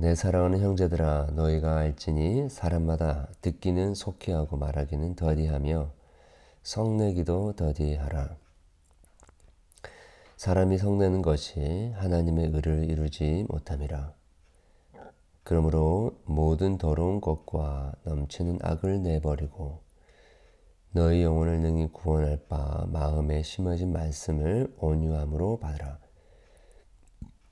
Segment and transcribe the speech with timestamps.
[0.00, 5.90] 내 사랑하는 형제들아 너희가 알지니 사람마다 듣기는 속히 하고 말하기는 더디하며
[6.62, 8.36] 성내기도 더디하라.
[10.36, 14.12] 사람이 성내는 것이 하나님의 의를 이루지 못함이라.
[15.42, 19.80] 그러므로 모든 더러운 것과 넘치는 악을 내버리고
[20.92, 25.98] 너희 영혼을 능히 구원할 바 마음에 심어진 말씀을 온유함으로 받으라.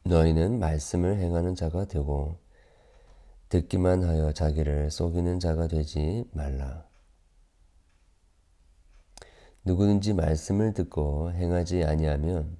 [0.06, 2.38] 너희는 말씀을 행하는 자가 되고
[3.48, 6.86] 듣기만 하여 자기를 속이는 자가 되지 말라.
[9.64, 12.56] 누구든지 말씀을 듣고 행하지 아니하면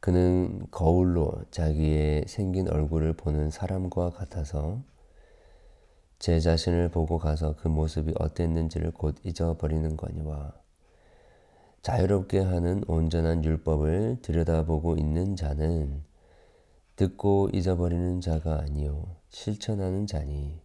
[0.00, 4.82] 그는 거울로 자기의 생긴 얼굴을 보는 사람과 같아서
[6.18, 10.54] 제 자신을 보고 가서 그 모습이 어땠는지를 곧 잊어버리는 거니와
[11.82, 16.02] 자유롭게 하는 온전한 율법을 들여다보고 있는 자는
[16.96, 20.60] 듣고 잊어버리는 자가 아니요 실천하는 자니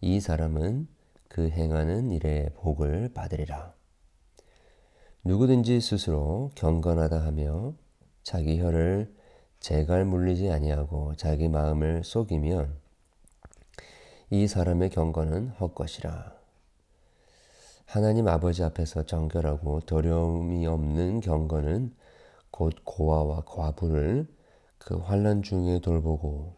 [0.00, 0.88] 이 사람은
[1.28, 3.74] 그 행하는 일에 복을 받으리라.
[5.22, 7.74] 누구든지 스스로 경건하다 하며
[8.24, 9.14] 자기 혀를
[9.60, 12.74] 재갈 물리지 아니하고 자기 마음을 속이면
[14.30, 16.39] 이 사람의 경건은 헛것이라.
[17.90, 21.92] 하나님 아버지 앞에서 정결하고 도려움이 없는 경건은
[22.52, 24.28] 곧 고아와 과부를
[24.78, 26.56] 그 환란 중에 돌보고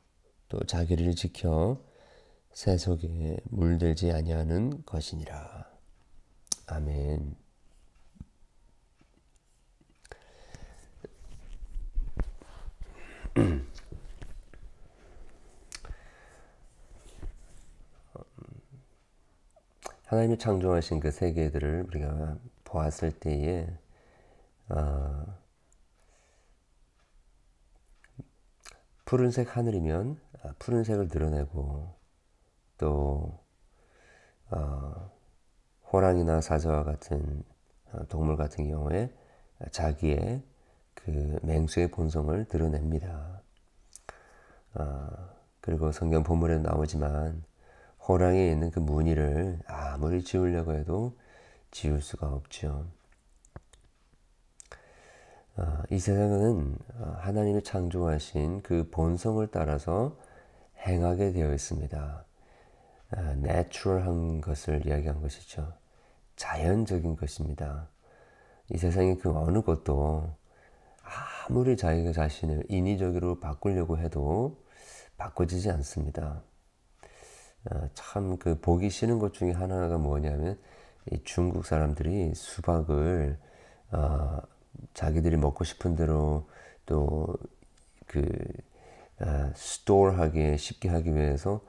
[0.50, 1.82] 또 자기를 지켜
[2.52, 5.70] 새 속에 물들지 아니하는 것이니라.
[6.66, 7.41] 아멘.
[20.12, 23.66] 하나님이 창조하신 그 세계들을 우리가 보았을 때에
[24.68, 25.24] 어,
[29.06, 31.94] 푸른색 하늘이면 아, 푸른색을 드러내고
[32.76, 33.40] 또
[34.50, 35.10] 어,
[35.90, 37.42] 호랑이나 사자와 같은
[37.92, 39.10] 어, 동물 같은 경우에
[39.70, 40.42] 자기의
[40.92, 43.40] 그 맹수의 본성을 드러냅니다.
[44.74, 45.08] 어,
[45.62, 47.50] 그리고 성경 본문에 나오지만
[48.08, 51.16] 호랑이에 있는 그 무늬를 아무리 지우려고 해도
[51.70, 52.86] 지울 수가 없죠.
[55.56, 60.16] 어, 이 세상은 어, 하나님이 창조하신 그 본성을 따라서
[60.78, 62.24] 행하게 되어 있습니다.
[63.36, 65.74] 내추럴한 것을 이야기한 것이죠.
[66.36, 67.88] 자연적인 것입니다.
[68.70, 70.34] 이 세상의 그 어느 것도
[71.46, 74.56] 아무리 자기가 자신을 인위적으로 바꾸려고 해도
[75.18, 76.42] 바꿔지지 않습니다.
[77.70, 80.58] 어, 참그 보기 싫은 것 중에 하나가 뭐냐면
[81.24, 83.38] 중국 사람들이 수박을
[83.92, 84.38] 어,
[84.94, 86.48] 자기들이 먹고 싶은 대로
[86.86, 87.38] 또그
[89.20, 91.60] 어, 스토어하기 쉽게 하기 위해서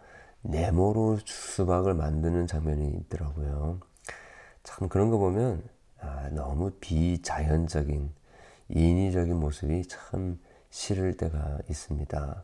[0.41, 3.79] 네모로 수박을 만드는 장면이 있더라고요.
[4.63, 5.63] 참 그런 거 보면
[5.99, 8.11] 아, 너무 비자연적인
[8.69, 10.39] 인위적인 모습이 참
[10.69, 12.43] 싫을 때가 있습니다.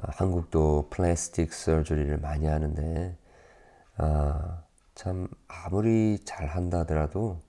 [0.00, 3.16] 아, 한국도 플라스틱 서저리를 많이 하는데
[3.96, 4.62] 아,
[4.94, 7.40] 참 아무리 잘 한다 하더라도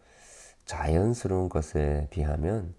[0.66, 2.74] 자연스러운 것에 비하면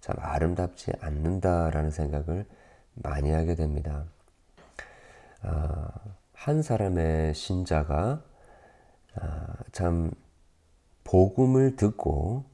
[0.00, 2.46] 참 아름답지 않는다라는 생각을
[2.94, 4.04] 많이 하게 됩니다.
[5.42, 5.88] 아,
[6.32, 8.22] 한 사람의 신자가
[9.16, 10.10] 아, 참
[11.04, 12.44] 복음을 듣고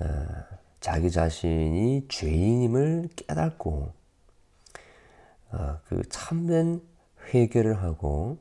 [0.00, 0.44] 아,
[0.80, 3.99] 자기 자신이 죄인임을 깨닫고 아,
[5.86, 6.80] 그 참된
[7.32, 8.38] 회개를 하고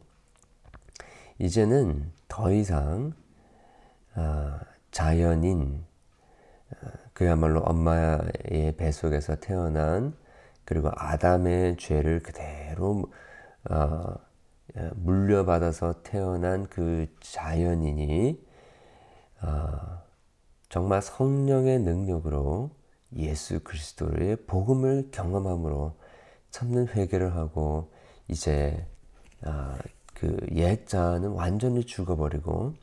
[1.39, 3.13] 이제는 더 이상
[4.13, 4.59] 아,
[4.91, 5.85] 자연인
[6.71, 10.15] 아, 그야말로 엄마의 뱃속에서 태어난
[10.65, 13.11] 그리고 아담의 죄를 그대로
[14.93, 18.39] 물려받아서 태어난 그 자연인이
[20.69, 22.69] 정말 성령의 능력으로
[23.15, 25.95] 예수 그리스도의 복음을 경험함으로
[26.51, 27.91] 참는 회개를 하고
[28.27, 28.85] 이제
[29.43, 29.77] 아,
[30.13, 32.73] 그 옛자는 완전히 죽어버리고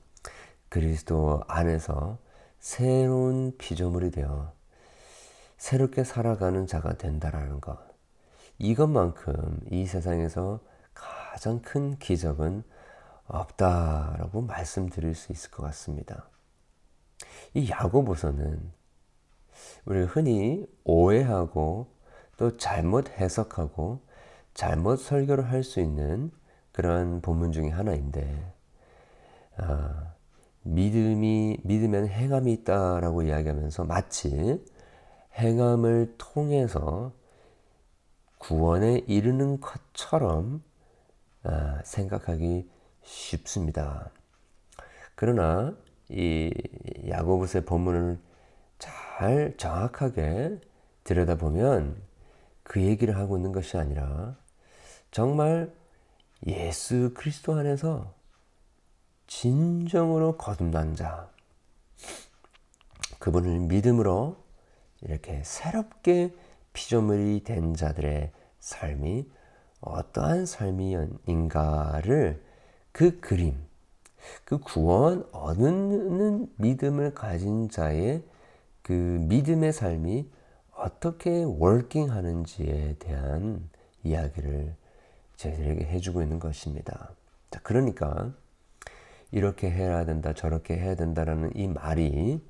[0.69, 2.19] 그리스도 안에서
[2.59, 4.53] 새로운 피조물이 되어
[5.59, 7.79] 새롭게 살아가는 자가 된다라는 것.
[8.59, 10.61] 이것만큼 이 세상에서
[10.95, 12.63] 가장 큰 기적은
[13.27, 16.29] 없다라고 말씀드릴 수 있을 것 같습니다.
[17.55, 18.73] 이 야고보서는
[19.87, 21.96] 우리가 흔히 오해하고
[22.37, 24.01] 또 잘못 해석하고
[24.55, 26.31] 잘못 설교를 할 수 있는
[26.73, 28.53] 그런 본문 중에 하나인데
[29.59, 30.15] 아,
[30.63, 34.63] 믿음이 믿으면 행함이 있다라고 이야기하면서 마치
[35.35, 37.13] 행함을 통해서
[38.39, 40.63] 구원에 이르는 것처럼
[41.45, 42.69] 아, 생각하기
[43.03, 44.11] 쉽습니다.
[45.15, 45.77] 그러나
[46.09, 46.53] 이
[47.09, 48.19] 야고보서의 본문을
[48.79, 50.61] 잘 정확하게
[51.05, 52.06] 들여다보면
[52.67, 54.37] 그 얘기를 하고 있는 것이 아니라
[55.13, 55.73] 정말
[56.47, 58.13] 예수 그리스도 안에서
[59.29, 61.31] 진정으로 거듭난 자,
[63.21, 64.37] 그분을 믿음으로
[65.03, 66.35] 이렇게 새롭게
[66.73, 69.31] 피조물이 된 자들의 삶이
[69.81, 72.45] 어떠한 삶이인가를
[72.91, 73.57] 그 그림,
[74.45, 78.25] 그 구원 얻는 믿음을 가진 자의
[78.83, 80.29] 그 믿음의 삶이
[80.87, 83.69] 어떻게 월킹하는지에 대한
[84.05, 84.73] 이야기를
[85.35, 87.11] 저희들에게 해주고 있는 것입니다.
[87.51, 88.33] 자, 그러니까
[89.33, 92.41] 이렇게 해야 된다, 저렇게 해야 된다라는 이 말이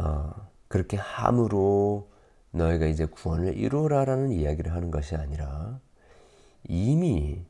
[0.00, 0.32] 어,
[0.68, 2.10] 그렇게 함으로
[2.52, 5.78] 너희가 이제 구원을 이루라라는 이야기를 하는 것이 아니라
[6.66, 7.44] 이미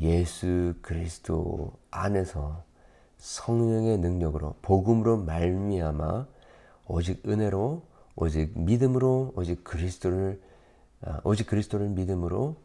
[0.00, 2.64] 예수 그리스도 안에서
[3.18, 6.26] 성령의 능력으로 복음으로 말미암아
[6.88, 7.89] 오직 은혜로
[8.20, 10.40] 오직 믿음으로 오직 그리스도를
[11.02, 12.56] 아, 오직 그리스도를 믿음으로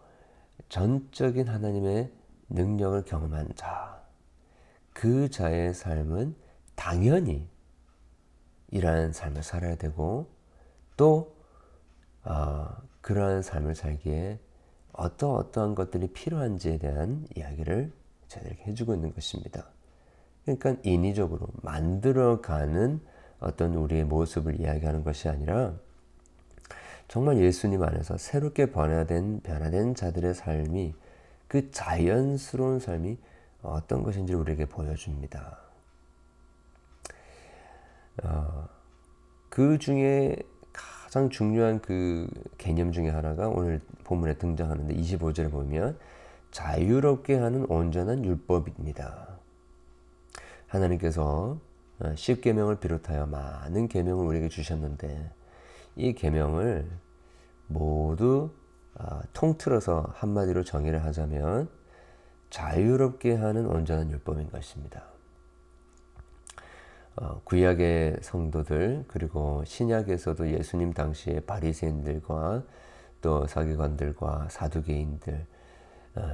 [0.68, 2.12] 전적인 하나님의
[2.50, 4.04] 능력을 경험한 자,
[4.94, 6.36] 그 자의 삶은
[6.76, 7.48] 당연히
[8.72, 10.28] 이러한 삶을 살아야 되고
[10.98, 11.34] 또
[12.26, 12.68] 어,
[13.00, 14.40] 그러한 삶을 살기에
[14.92, 17.94] 어떠 어떠한 것들이 필요한지에 대한 이야기를
[18.28, 19.70] 저희들에게 해주고 있는 것입니다.
[20.44, 23.02] 그러니까 인위적으로 만들어가는
[23.46, 25.74] 어떤 우리의 모습을 이야기하는 것이 아니라
[27.08, 30.96] 정말 예수님 안에서 새롭게 변화된 변화된 자들의 삶이
[31.48, 33.18] 그 자연스러운 삶이
[33.62, 35.60] 어떤 것인지 우리에게 보여줍니다.
[38.24, 38.68] 어,
[39.50, 40.36] 그 중에
[40.74, 42.28] 가장 중요한 그
[42.58, 45.98] 개념 중에 하나가 오늘 본문에 등장하는데 25절에 보면
[46.52, 49.28] 자유롭게 하는 온전한 율법입니다.
[50.68, 51.75] 하나님께서 어,
[52.16, 55.32] 십계명을 비롯하여 많은 계명을 우리에게 주셨는데
[55.96, 56.90] 이 계명을
[57.68, 58.52] 모두
[58.96, 61.70] 어, 통틀어서 한마디로 정의를 하자면
[62.50, 65.04] 자유롭게 하는 온전한 율법인 것입니다.
[67.18, 72.64] 어, 구약의 성도들 그리고 신약에서도 예수님 당시의 바리새인들과
[73.22, 75.46] 또 사기관들과 사두개인들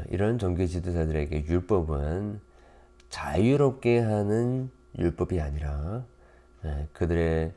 [0.10, 2.42] 이런 종교 지도자들에게 율법은
[3.10, 6.06] 자유롭게 하는 율법이 아니라
[6.66, 7.54] 예, 그들의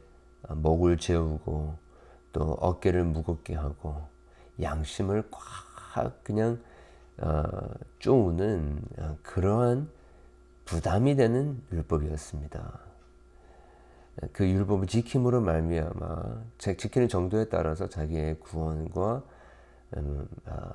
[0.48, 1.76] 목을 재우고
[2.32, 4.02] 또 어깨를 무겁게 하고
[4.60, 6.60] 양심을 꽉 그냥
[7.18, 7.42] 어,
[8.00, 9.88] 쪼우는 어, 그러한
[10.64, 12.80] 부담이 되는 율법이었습니다.
[14.32, 19.22] 그 율법을 지킴으로 말미암아 지키는 정도에 따라서 자기의 구원과
[19.96, 20.70] 음, 어,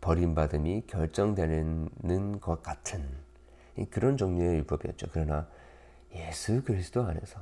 [0.00, 3.27] 버림받음이 결정되는 것 같은
[3.86, 5.08] 그런 종류의 율법이었죠.
[5.12, 5.46] 그러나
[6.14, 7.40] 예수 그리스도 안에서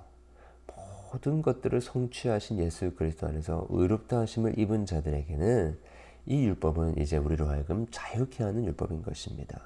[1.12, 5.78] 모든 것들을 성취하신 예수 그리스도 안에서 의롭다 하심을 입은 자들에게는
[6.26, 9.60] 이 율법은 이제 우리로 하여금 자유케 하는 율법인 것입니다.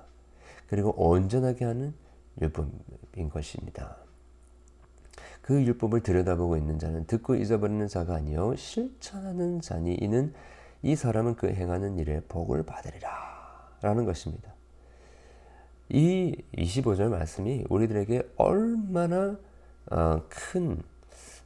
[0.68, 1.94] 그리고 온전하게 하는
[2.40, 3.96] 율법인 것입니다.
[5.42, 10.32] 그 율법을 들여다보고 있는 자는 듣고 잊어버리는 자가 아니요 실천하는 자니 이는
[10.82, 14.54] 이 사람은 그 행하는 일에 복을 받으리라 라는 것입니다.
[15.90, 19.36] 이 25절 말씀이 우리들에게 얼마나
[19.90, 20.80] 어, 큰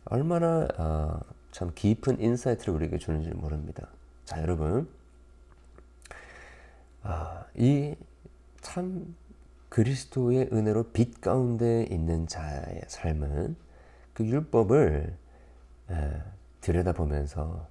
[0.04, 1.20] 얼마나 어,
[1.50, 3.88] 참 깊은 insight를 우리에게 주는지 모릅니다.
[4.24, 4.88] 자 여러분
[7.02, 9.14] 아, 이참
[9.70, 13.56] 그리스도의 은혜로 빛 가운데 있는 자의 삶은
[14.12, 15.16] 그 율법을
[15.90, 16.22] 에,
[16.60, 17.66] 들여다보면서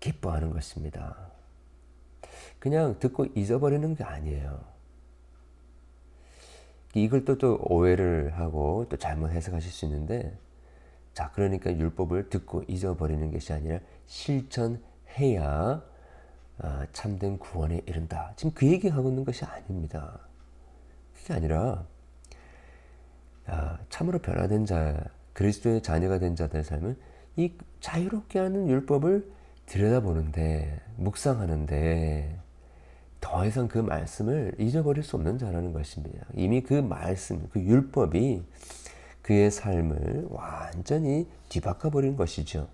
[0.00, 1.16] 기뻐하는 것입니다.
[2.58, 4.71] 그냥 듣고 잊어버리는 게 아니에요.
[6.94, 10.36] 이걸 또, 또 오해를 하고 또 잘못 해석하실 수 있는데
[11.14, 15.82] 자 그러니까 율법을 듣고 잊어버리는 것이 아니라 실천해야
[16.58, 18.32] 아, 참된 구원에 이른다.
[18.36, 20.20] 지금 그 얘기하고 있는 것이 아닙니다.
[21.14, 21.86] 그게 아니라
[23.46, 26.96] 아, 참으로 변화된 자, 그리스도의 자녀가 된 자들의 삶은
[27.36, 29.32] 이 자유롭게 하는 율법을
[29.66, 32.38] 들여다보는데 묵상하는데
[33.22, 36.26] 더 이상 그 말씀을 잊어버릴 수 없는 자라는 것입니다.
[36.34, 38.42] 이미 그 말씀, 그 율법이
[39.22, 42.68] 그의 삶을 완전히 뒤바꿔 버린 것이죠.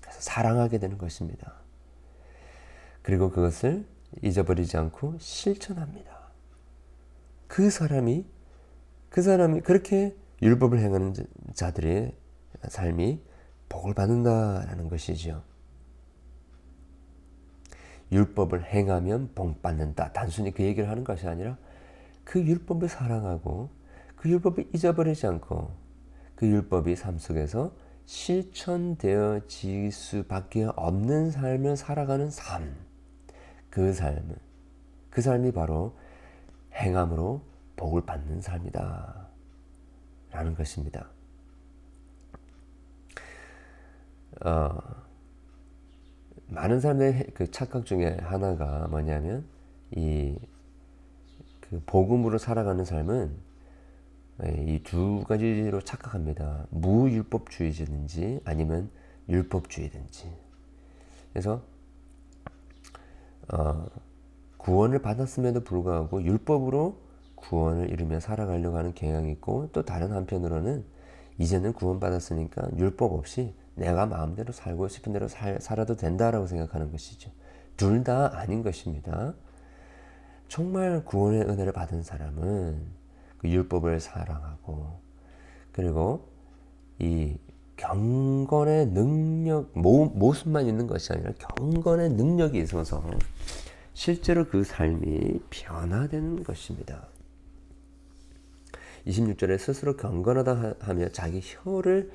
[0.00, 1.52] 그래서 사랑하게 되는 것입니다.
[3.02, 3.84] 그리고 그것을
[4.22, 6.10] 잊어버리지 않고 실천합니다.
[7.46, 8.24] 그 사람이
[9.10, 11.14] 그 사람이 그렇게 율법을 행하는
[11.52, 12.16] 자들의
[12.68, 13.20] 삶이
[13.68, 15.42] 복을 받는다라는 것이죠.
[18.12, 20.12] 율법을 행하면 복 받는다.
[20.12, 21.56] 단순히 그 얘기를 하는 것이 아니라
[22.24, 23.70] 그 율법을 사랑하고
[24.14, 25.70] 그 율법을 잊어버리지 않고
[26.34, 27.72] 그 율법이 삶 속에서
[28.04, 32.76] 실천되어질 수밖에 없는 삶을 살아가는 삶.
[33.70, 34.36] 그 삶은
[35.10, 35.96] 그 삶이 바로
[36.74, 37.42] 행함으로
[37.76, 39.26] 복을 받는 삶이다.
[40.30, 41.08] 라는 것입니다.
[44.44, 45.05] 어,
[46.48, 49.44] 많은 사람들의 그 착각 중에 하나가 뭐냐면
[49.96, 50.36] 이
[51.70, 53.36] 그 복음으로 살아가는 삶은
[54.68, 56.66] 이 두 가지로 착각합니다.
[56.70, 58.90] 무율법주의든지 아니면
[59.28, 60.30] 율법주의든지.
[61.32, 61.62] 그래서
[63.52, 63.86] 어,
[64.58, 66.98] 구원을 받았음에도 불구하고 율법으로
[67.34, 70.84] 구원을 이루며 살아가려고 하는 경향이 있고 또 다른 한편으로는
[71.38, 77.30] 이제는 구원받았으니까 율법 없이 내가 마음대로 살고 싶은 대로 살, 살아도 된다라고 생각하는 것이죠.
[77.76, 79.34] 둘 다 아닌 것입니다.
[80.48, 82.80] 정말 구원의 은혜를 받은 사람은
[83.38, 85.00] 그 율법을 사랑하고
[85.72, 86.28] 그리고
[86.98, 87.36] 이
[87.76, 93.04] 경건의 능력 모, 모습만 있는 것이 아니라 경건의 능력이 있어서
[93.92, 97.08] 실제로 그 삶이 변화되는 것입니다.
[99.06, 102.10] 26절에 스스로 경건하다 하며 자기 혀를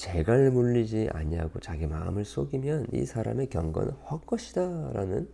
[0.00, 5.28] 재갈 물리지 아니하고 자기 마음을 속이면 이 사람의 경건은 헛것이다라는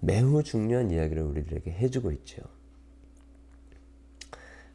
[0.00, 2.42] 매우 중요한 이야기를 우리들에게 해주고 있죠.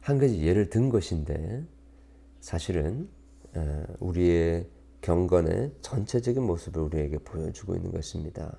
[0.00, 1.64] 한 가지 예를 든 것인데
[2.40, 3.08] 사실은
[3.54, 4.68] 어, 우리의
[5.00, 8.58] 경건의 전체적인 모습을 우리에게 보여주고 있는 것입니다.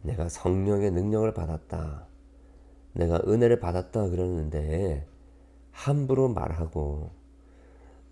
[0.00, 2.06] 내가 성령의 능력을 받았다.
[2.94, 5.06] 내가 은혜를 받았다 그러는데
[5.72, 7.10] 함부로 말하고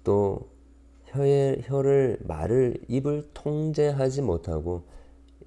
[0.04, 0.57] 또
[1.08, 4.84] 혀의 혀를 말을 입을 통제하지 못하고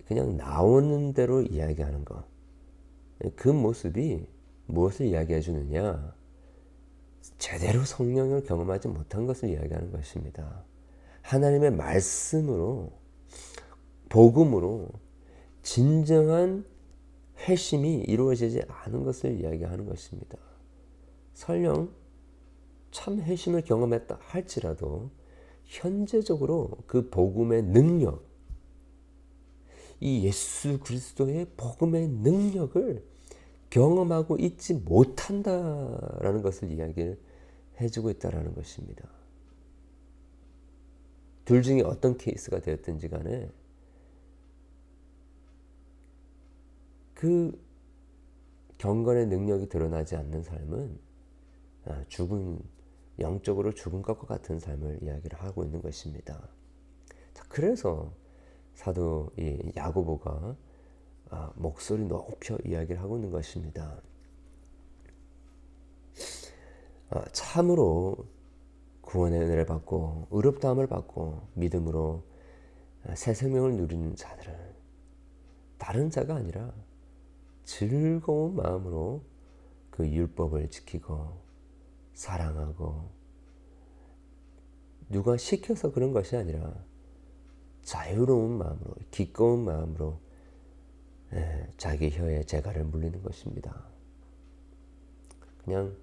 [0.07, 2.23] 그냥 나오는 대로 이야기하는 것.
[3.35, 4.25] 그 모습이
[4.65, 6.13] 무엇을 이야기해 주느냐?
[7.37, 10.63] 제대로 성령을 경험하지 못한 것을 이야기하는 것입니다.
[11.21, 12.91] 하나님의 말씀으로
[14.09, 14.89] 복음으로
[15.61, 16.65] 진정한
[17.47, 20.37] 회심이 이루어지지 않은 것을 이야기하는 것입니다.
[21.33, 21.91] 설령
[22.91, 25.09] 참 회심을 경험했다 할지라도
[25.71, 28.25] 현재적으로 그 복음의 능력,
[30.01, 33.01] 이 예수 그리스도의 복음의 능력을
[33.69, 37.17] 경험하고 있지 못한다라는 것을 이야기를
[37.79, 39.07] 해주고 있다라는 것입니다.
[41.45, 43.49] 둘 중에 어떤 케이스가 되었든지 간에
[47.13, 47.57] 그
[48.77, 50.99] 경건의 능력이 드러나지 않는 삶은
[51.85, 52.59] 아, 죽은
[53.19, 56.47] 영적으로 죽은 것과 같은 삶을 이야기를 하고 있는 것입니다.
[57.33, 58.13] 자, 그래서
[58.73, 60.55] 사도 이 야고보가
[61.29, 64.01] 아, 목소리 높여 이야기를 하고 있는 것입니다.
[67.09, 68.25] 아, 참으로
[69.01, 72.23] 구원의 은혜를 받고 의롭다함을 받고 믿음으로
[73.15, 74.55] 새 생명을 누리는 자들은
[75.77, 76.71] 다른 자가 아니라
[77.63, 79.23] 즐거운 마음으로
[79.89, 81.41] 그 율법을 지키고
[82.13, 83.09] 사랑하고
[85.09, 86.73] 누가 시켜서 그런 것이 아니라
[87.83, 90.19] 자유로운 마음으로 기꺼운 마음으로
[91.33, 93.85] 예, 자기 혀에 재갈을 물리는 것입니다.
[95.63, 95.95] 그냥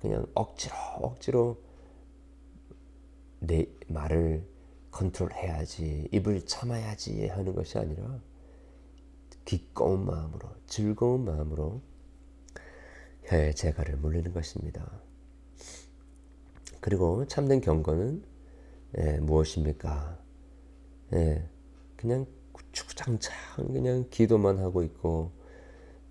[0.00, 1.62] 그냥 억지로 억지로
[3.40, 4.46] 내 말을
[4.90, 8.18] 컨트롤해야지 입을 참아야지 하는 것이 아니라
[9.44, 11.80] 기꺼운 마음으로 즐거운 마음으로
[13.30, 14.90] 혀의 재갈을 물리는 것입니다.
[16.80, 18.24] 그리고 참된 경건은
[18.98, 20.18] 예, 무엇입니까?
[21.12, 21.48] 예,
[21.96, 22.26] 그냥
[22.72, 23.32] 주장창
[23.72, 25.30] 그냥 기도만 하고 있고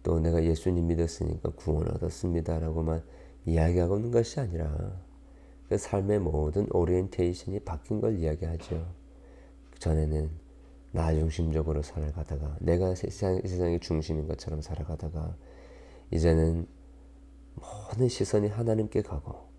[0.01, 3.03] 또 내가 예수님 믿었으니까 구원 얻었습니다라고만
[3.45, 4.97] 이야기하고 있는 것이 아니라
[5.67, 8.93] 그 삶의 모든 오리엔테이션이 바뀐 걸 이야기하죠.
[9.79, 10.29] 전에는
[10.91, 15.35] 나 중심적으로 살아가다가 내가 세상, 세상의 중심인 것처럼 살아가다가
[16.11, 16.65] 이제는
[17.59, 19.49] 모든 시선이 하나님께 가고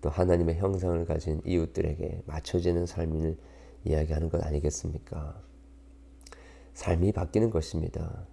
[0.00, 3.38] 또 하나님의 형상을 가진 이웃들에게 맞춰지는 삶을
[3.84, 5.40] 이야기하는 것 아니겠습니까?
[6.74, 8.26] 삶이 바뀌는 것입니다.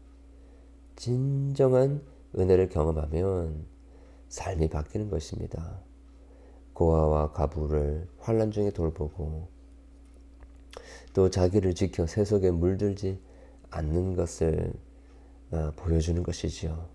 [0.96, 2.02] 진정한
[2.38, 3.66] 은혜를 경험하면
[4.30, 5.80] 삶이 바뀌는 것입니다.
[6.74, 9.48] 고아와 가부를 환란 중에 돌보고
[11.14, 13.20] 또 자기를 지켜 세속에 물들지
[13.70, 14.74] 않는 것을
[15.52, 16.90] 어, 보여주는 것이지요.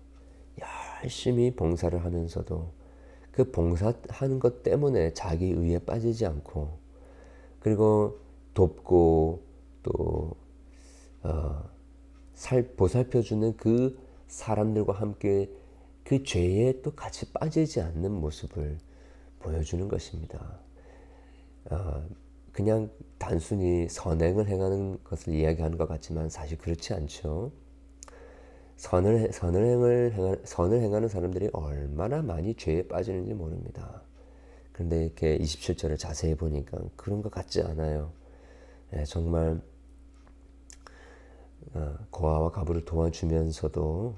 [1.03, 2.71] 열심히 봉사를 하면서도
[3.31, 6.77] 그 봉사하는 것 때문에 자기 의에 빠지지 않고
[7.59, 8.19] 그리고
[8.53, 9.41] 돕고
[9.83, 10.35] 또
[11.23, 11.63] 어,
[12.33, 15.49] 살 보살펴주는 그 사람들과 함께
[16.03, 18.77] 그 죄에 또 같이 빠지지 않는 모습을
[19.39, 20.59] 보여주는 것입니다.
[21.69, 22.03] 어,
[22.51, 27.51] 그냥 단순히 선행을 행하는 것을 이야기하는 것 같지만 사실 그렇지 않죠.
[28.79, 34.01] 선을 선을 행을 행하, 선을 행하는 사람들이 얼마나 많이 죄에 빠지는지 모릅니다.
[34.71, 38.13] 그런데 이렇게 27절을 자세히 보니까 그런 것 같지 않아요.
[38.91, 39.61] 네, 정말
[41.73, 44.15] 어, 고아와 가부를 도와주면서도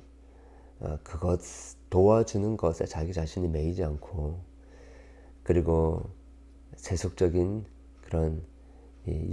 [0.82, 1.42] 어, 그것
[1.90, 4.42] 도와주는 것에 자기 자신이 매이지 않고
[5.42, 6.12] 그리고
[6.76, 7.66] 세속적인
[8.04, 8.44] 그런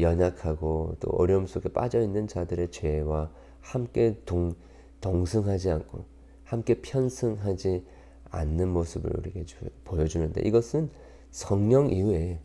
[0.01, 3.31] 연약하고 또 어려움 속에 빠져 있는 자들의 죄와
[3.61, 4.55] 함께 동,
[5.01, 6.05] 동승하지 않고
[6.45, 7.85] 함께 편승하지
[8.31, 10.91] 않는 모습을 우리에게 주, 보여주는데 이것은
[11.31, 12.41] 성령 이외에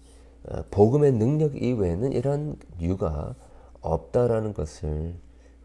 [0.46, 3.36] 어, 복음의 능력 이외에는 이런 이유가
[3.82, 5.16] 없다라는 것을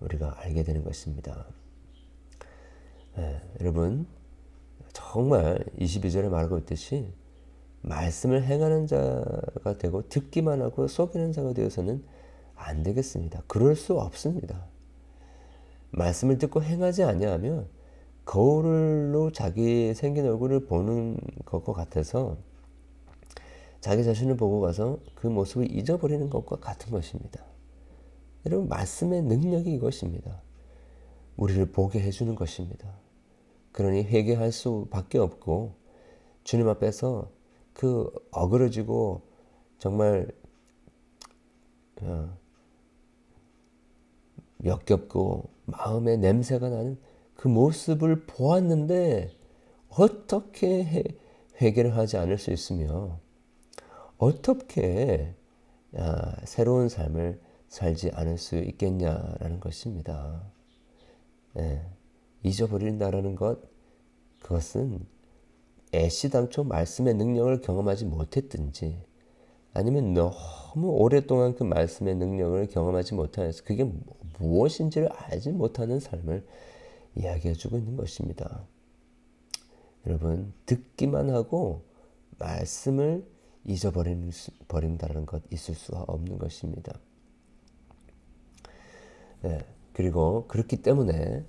[0.01, 1.47] 우리가 알게 되는 것입니다.
[3.17, 4.07] 네, 여러분
[4.93, 7.13] 정말 22절에 말하고 있듯이
[7.83, 12.05] 말씀을 행하는 자가 되고 듣기만 하고 속이는 자가 되어서는
[12.55, 13.43] 안 되겠습니다.
[13.47, 14.67] 그럴 수 없습니다.
[15.91, 17.69] 말씀을 듣고 행하지 아니하면
[18.25, 22.37] 거울로 자기 생긴 얼굴을 보는 것과 같아서
[23.81, 27.43] 자기 자신을 보고 가서 그 모습을 잊어버리는 것과 같은 것입니다.
[28.45, 30.43] 여러분 말씀의 능력이 이것입니다.
[31.37, 32.93] 우리를 보게 해주는 것입니다.
[33.73, 35.75] 그러니 회개할 수밖에 없고
[36.45, 37.31] 주님 앞에서
[37.73, 39.23] 그 어그러지고
[39.79, 40.29] 정말
[42.03, 42.37] 어,
[44.65, 46.99] 역겹고 마음에 냄새가 나는
[47.35, 49.31] 그 모습을 보았는데
[49.91, 51.05] 어떻게
[51.61, 53.21] 회개를 하지 않을 수 있으며
[54.17, 55.35] 어떻게
[55.95, 60.43] 아, 새로운 삶을 살지 않을 수 있겠냐라는 것입니다.
[61.59, 61.83] 예,
[62.43, 63.61] 잊어버린다라는 것,
[64.43, 65.07] 그것은
[65.95, 69.03] 애시당초 말씀의 능력을 경험하지 못했든지
[69.75, 73.91] 아니면 너무 오랫동안 그 말씀의 능력을 경험하지 못하여서 그게
[74.39, 76.47] 무엇인지를 알지 못하는 삶을
[77.17, 78.65] 이야기해 주고 있는 것입니다.
[80.07, 81.85] 여러분, 듣기만 하고
[82.39, 83.27] 말씀을
[83.65, 86.99] 잊어버린다는 것 있을 수가 없는 것입니다.
[89.43, 89.59] 네,
[89.93, 91.45] 그리고 그렇기 때문에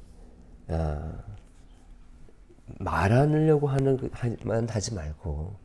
[0.68, 1.24] 아,
[2.80, 3.98] 말하려고 하는
[4.44, 5.56] 만 하지 말고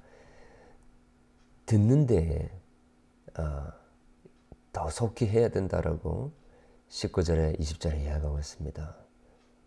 [1.66, 2.50] 듣는데
[3.38, 3.72] 어,
[4.72, 6.32] 더 속히 해야 된다라고
[6.88, 8.96] 19절에 20절에 이야기하고 있습니다.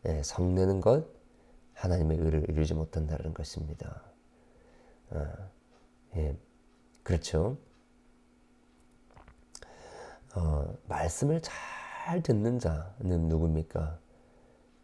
[0.05, 1.07] 예, 성내는 것
[1.73, 4.01] 하나님의 의를 이루지 못한다는 것입니다.
[5.11, 5.25] 어,
[6.15, 6.37] 예,
[7.03, 7.57] 그렇죠.
[10.35, 13.99] 어, 말씀을 잘 듣는 자는 누굽니까?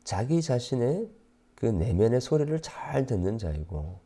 [0.03, 1.09] 자기 자신의
[1.55, 3.99] 그 내면의 소리를 잘 듣는 자이고,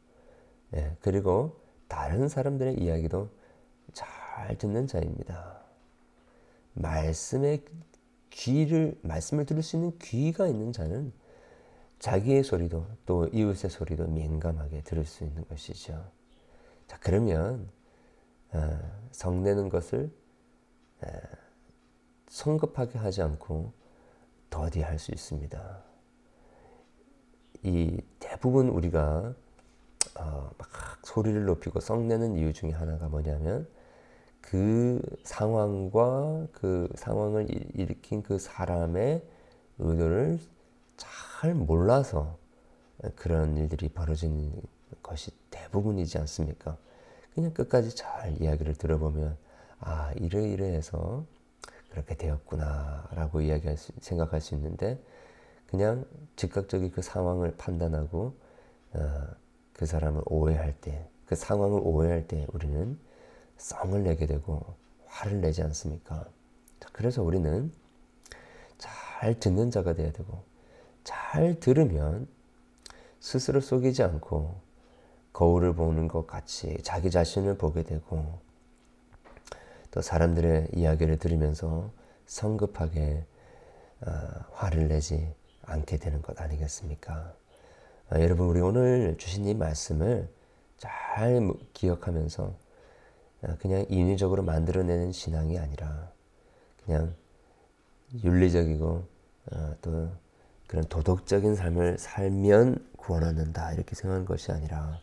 [0.76, 3.30] 예, 그리고 다른 사람들의 이야기도
[3.94, 5.62] 잘 듣는 자입니다.
[6.74, 7.64] 말씀의
[8.30, 11.12] 귀를 말씀을 들을 수 있는 귀가 있는 자는
[12.00, 16.12] 자기의 소리도 또 이웃의 소리도 민감하게 들을 수 있는 것이죠.
[16.86, 17.70] 자 그러면
[18.52, 18.80] 어,
[19.12, 20.12] 성내는 것을
[21.02, 21.08] 어,
[22.28, 23.74] 성급하게 하지 않고
[24.50, 25.84] 더디할 수 있습니다.
[27.64, 29.34] 이 대부분 우리가
[30.20, 30.68] 어, 막
[31.04, 33.68] 소리를 높이고 썩내는 이유 중에 하나가 뭐냐면
[34.42, 39.24] 그 상황과 그 상황을 일으킨 그 사람의
[39.80, 40.40] 의도를
[40.96, 42.38] 잘 몰라서
[43.16, 44.54] 그런 일들이 벌어진
[45.04, 46.78] 것이 대부분이지 않습니까?
[47.36, 49.38] 그냥 끝까지 잘 이야기를 들어보면
[49.80, 51.26] 아 이러이러해서
[51.90, 55.00] 그렇게 되었구나 라고 이야기할 수, 생각할 수 있는데
[55.68, 58.34] 그냥 즉각적인 그 상황을 판단하고
[58.94, 59.28] 어,
[59.78, 63.00] 그 사람을 오해할 때, 그 상황을 오해할 때 우리는
[63.58, 66.26] 성을 내게 되고 화를 내지 않습니까?
[66.80, 67.72] 자, 그래서 우리는
[68.78, 70.44] 잘 듣는 자가 돼야 되고
[71.04, 72.28] 잘 들으면
[73.20, 74.60] 스스로 속이지 않고
[75.34, 78.40] 거울을 보는 것 같이 자기 자신을 보게 되고
[79.92, 81.92] 또 사람들의 이야기를 들으면서
[82.26, 83.26] 성급하게
[84.02, 84.12] 어,
[84.52, 87.34] 화를 내지 않게 되는 것 아니겠습니까?
[88.10, 90.30] 아, 여러분 우리 오늘 주신 이 말씀을
[90.78, 91.42] 잘
[91.74, 92.54] 기억하면서
[93.42, 96.10] 아, 그냥 인위적으로 만들어내는 신앙이 아니라
[96.86, 97.14] 그냥
[98.24, 99.04] 윤리적이고
[99.52, 100.10] 아, 또
[100.68, 105.02] 그런 도덕적인 삶을 살면 구원 얻는다 이렇게 생각하는 것이 아니라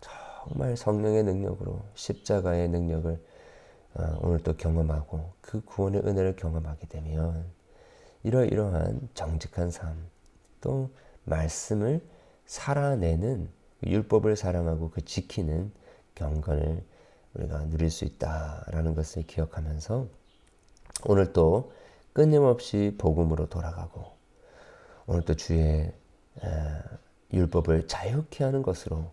[0.00, 3.18] 정말 성령의 능력으로 십자가의 능력을
[3.94, 7.46] 아, 오늘 또 경험하고 그 구원의 은혜를 경험하게 되면
[8.24, 9.96] 이러이러한 정직한 삶,
[10.60, 10.90] 또
[11.30, 12.06] 말씀을
[12.44, 13.48] 살아내는
[13.86, 15.72] 율법을 사랑하고 그 지키는
[16.14, 16.84] 경건을
[17.34, 20.06] 우리가 누릴 수 있다라는 것을 기억하면서
[21.06, 21.72] 오늘 또
[22.12, 24.04] 끊임없이 복음으로 돌아가고
[25.06, 25.92] 오늘 또 주의
[27.32, 29.10] 율법을 자유케 하는 것으로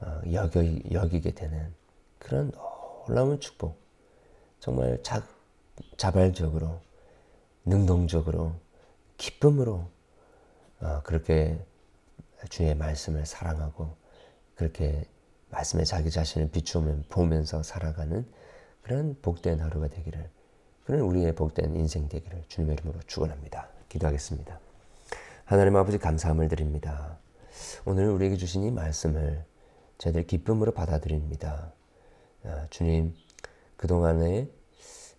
[0.00, 1.72] 어, 여기, 여기 게 되는
[2.18, 2.52] 그런
[3.06, 3.80] 놀라운 축복
[4.60, 5.26] 정말 자,
[5.96, 6.80] 자발적으로
[7.64, 8.52] 능동적으로
[9.16, 9.95] 기쁨으로 어,
[11.02, 11.58] 그렇게
[12.50, 13.96] 주의 말씀을 사랑하고
[14.54, 15.06] 그렇게
[15.50, 18.26] 말씀에 자기 자신을 비추면 보면서 살아가는
[18.82, 20.30] 그런 복된 하루가 되기를
[20.84, 23.68] 그런 우리의 복된 인생 되기를 주님의 이름으로 축원합니다.
[23.88, 24.60] 기도하겠습니다.
[25.44, 27.18] 하나님 아버지 감사함을 드립니다.
[27.84, 29.44] 오늘 우리에게 주신 이 말씀을
[29.98, 31.72] 저희들 기쁨으로 받아들입니다.
[32.44, 33.14] 아, 주님
[33.76, 34.48] 그동안에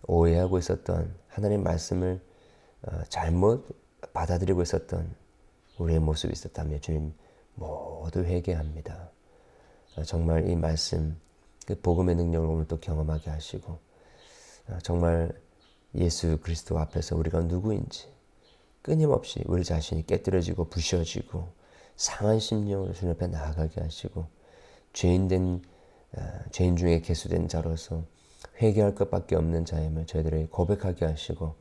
[0.06, 2.20] 오해하고 있었던 하나님 말씀을
[2.82, 3.66] 어, 잘못
[4.12, 5.14] 받아들이고 있었던
[5.78, 7.14] 우리의 모습이 있었다면 주님
[7.54, 9.10] 모두 회개합니다.
[9.96, 11.18] 어, 정말 이 말씀,
[11.66, 13.78] 그 복음의 능력을 오늘 또 경험하게 하시고
[14.68, 15.32] 어, 정말
[15.94, 18.08] 예수 그리스도 앞에서 우리가 누구인지
[18.82, 21.48] 끊임없이 우리 자신이 깨뜨려지고 부셔지고
[21.96, 24.26] 상한 심령으로 주님 앞에 나아가게 하시고
[24.92, 25.62] 죄인된
[26.52, 28.04] 죄인 중에 개수된 자로서
[28.62, 31.54] 회개할 것밖에 없는 자임을 저희들에게 고백하게 하시고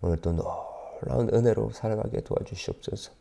[0.00, 3.17] 오늘 또 놀라운 은혜로 살아가게 도와주시옵소서.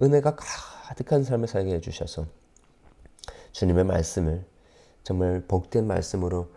[0.00, 2.26] 은혜가 가득한 삶을 살게 해주셔서
[3.52, 4.44] 주님의 말씀을
[5.02, 6.48] 정말 복된 말씀으로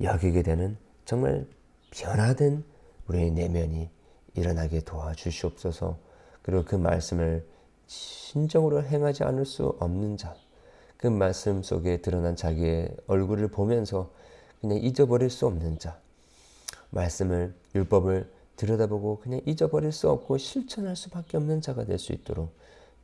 [0.00, 1.46] 여기게 되는 정말
[1.90, 2.64] 변화된
[3.08, 3.90] 우리의 내면이
[4.34, 5.98] 일어나게 도와주시옵소서.
[6.42, 7.46] 그리고 그 말씀을
[7.86, 10.34] 진정으로 행하지 않을 수 없는 자,
[10.96, 14.12] 그 말씀 속에 드러난 자기의 얼굴을 보면서
[14.60, 15.98] 그냥 잊어버릴 수 없는 자,
[16.90, 22.54] 말씀을 율법을 들여다보고 그냥 잊어버릴 수 없고 실천할 수밖에 없는 자가 될 수 있도록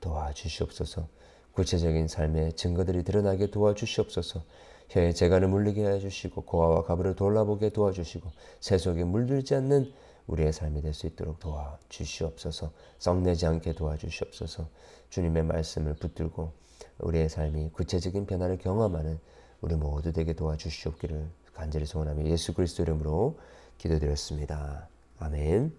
[0.00, 1.08] 도와주시옵소서.
[1.52, 4.42] 구체적인 삶의 증거들이 드러나게 도와주시옵소서.
[4.90, 9.92] 혀에 재간을 물리게 해주시고 고아와 가부를 돌아보게 도와주시고 세속에 물들지 않는
[10.26, 12.72] 우리의 삶이 될 수 있도록 도와주시옵소서.
[12.98, 14.68] 썩내지 않게 도와주시옵소서.
[15.08, 16.52] 주님의 말씀을 붙들고
[16.98, 19.18] 우리의 삶이 구체적인 변화를 경험하는
[19.62, 23.38] 우리 모두 되게 도와주시옵기를 간절히 소원하며 예수 그리스도 이름으로
[23.78, 24.88] 기도드렸습니다.
[25.18, 25.72] 아멘.